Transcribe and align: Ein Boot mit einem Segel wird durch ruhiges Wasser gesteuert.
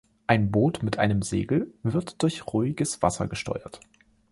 Ein 0.25 0.49
Boot 0.49 0.81
mit 0.81 0.97
einem 0.97 1.21
Segel 1.21 1.75
wird 1.83 2.23
durch 2.23 2.47
ruhiges 2.51 3.03
Wasser 3.03 3.27
gesteuert. 3.27 3.81